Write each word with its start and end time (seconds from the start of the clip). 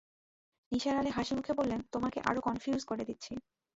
নিসার 0.71 0.95
আলি 0.97 1.09
হাসিমুখে 1.09 1.53
বললেন, 1.53 1.79
তোমাকে 1.91 2.19
আরো 2.29 2.39
কনফিউজ 2.41 2.81
করে 2.85 3.03
দিচ্ছি। 3.05 3.33